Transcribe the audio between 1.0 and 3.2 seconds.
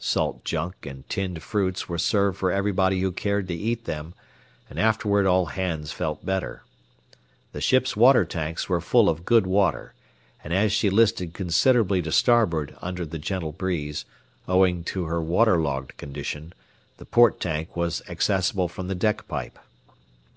tinned fruits were served for everybody who